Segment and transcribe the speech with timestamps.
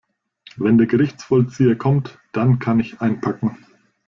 [0.55, 3.55] Wenn der Gerichtsvollzieher kommt, dann kann ich einpacken.